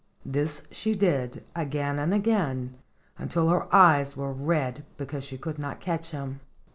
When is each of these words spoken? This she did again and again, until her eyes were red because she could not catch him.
This 0.25 0.63
she 0.71 0.95
did 0.95 1.43
again 1.55 1.99
and 1.99 2.11
again, 2.11 2.73
until 3.19 3.49
her 3.49 3.67
eyes 3.71 4.17
were 4.17 4.33
red 4.33 4.83
because 4.97 5.23
she 5.23 5.37
could 5.37 5.59
not 5.59 5.79
catch 5.79 6.09
him. 6.09 6.39